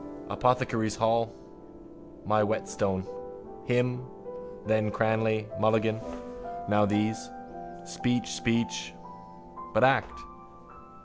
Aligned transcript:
Apothecaries' 0.31 0.95
hall. 0.95 1.31
My 2.25 2.41
whetstone. 2.43 3.05
Him, 3.65 4.03
then 4.65 4.89
Cranly, 4.89 5.45
Mulligan: 5.59 6.01
now 6.67 6.87
these. 6.87 7.29
Speech, 7.85 8.29
speech. 8.31 8.95
But 9.75 9.83
act. 9.83 10.19